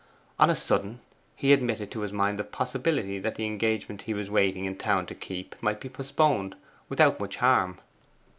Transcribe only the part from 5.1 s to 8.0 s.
keep might be postponed without much harm.